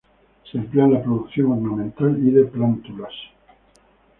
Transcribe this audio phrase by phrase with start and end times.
[0.51, 3.13] Se emplea en la producción ornamental y de plántulas.